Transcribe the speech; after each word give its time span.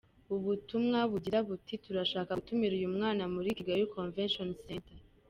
Ubu 0.31 0.39
butumwa 0.49 0.99
bugira 1.11 1.39
buti 1.47 1.73
“Turashaka 1.83 2.37
gutumira 2.39 2.73
uyu 2.79 2.93
mwana 2.95 3.23
muri 3.33 3.55
Kigali 3.57 3.83
Convention 3.95 4.49
Centre. 4.63 4.97